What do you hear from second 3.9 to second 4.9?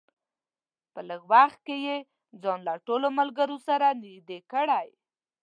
نږدې کړی.